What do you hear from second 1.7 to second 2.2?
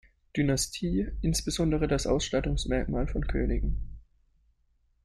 das